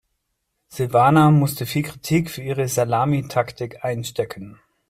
Silvana 0.67 1.29
musste 1.29 1.67
viel 1.67 1.83
Kritik 1.83 2.31
für 2.31 2.41
ihre 2.41 2.67
Salamitaktik 2.67 3.85
einstecken. 3.85 4.59